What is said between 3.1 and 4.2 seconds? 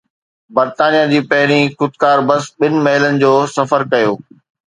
جو سفر ڪيو